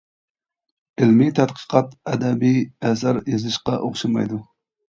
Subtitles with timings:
[1.01, 2.59] ئىلمىي تەتقىقات ئەدەبىي
[2.91, 4.45] ئەسەر يېزىشقا ئوخشىمايدۇ.